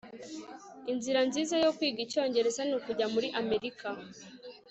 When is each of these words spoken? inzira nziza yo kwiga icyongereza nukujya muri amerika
inzira 0.91 1.19
nziza 1.29 1.55
yo 1.63 1.71
kwiga 1.77 1.99
icyongereza 2.05 2.61
nukujya 2.65 3.05
muri 3.13 3.27
amerika 3.41 3.87